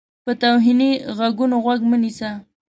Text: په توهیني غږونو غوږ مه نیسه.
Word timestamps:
په 0.25 0.31
توهیني 0.41 0.91
غږونو 1.17 1.55
غوږ 1.63 1.79
مه 1.89 1.97
نیسه. 2.03 2.31